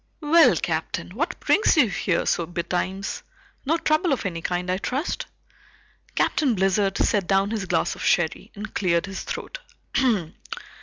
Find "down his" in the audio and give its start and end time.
7.27-7.65